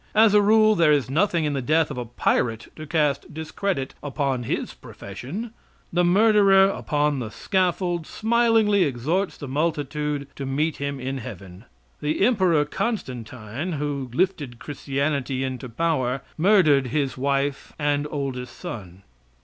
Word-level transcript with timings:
As 0.15 0.33
a 0.33 0.41
rule, 0.41 0.73
there 0.73 0.91
is 0.91 1.11
nothing 1.11 1.45
in 1.45 1.53
the 1.53 1.61
death 1.61 1.91
of 1.91 1.97
a 1.99 2.05
pirate 2.05 2.71
to 2.75 2.87
cast 2.87 3.31
discredit 3.31 3.93
upon 4.01 4.41
his 4.45 4.73
profession. 4.73 5.53
The 5.93 6.03
murderer 6.03 6.69
upon 6.69 7.19
the 7.19 7.29
scaffold 7.29 8.07
smilingly 8.07 8.81
exhorts 8.83 9.37
the 9.37 9.47
multitude 9.47 10.27
to 10.37 10.45
meet 10.47 10.77
him 10.77 10.99
in 10.99 11.19
heaven. 11.19 11.65
The 11.99 12.25
Emperor 12.25 12.65
Constantine, 12.65 13.73
who 13.73 14.09
lifted 14.11 14.57
Christianity 14.57 15.43
into 15.43 15.69
power, 15.69 16.21
murdered 16.35 16.87
his 16.87 17.15
wife 17.15 17.73
and 17.77 18.07
oldest 18.09 18.57
son. 18.57 19.03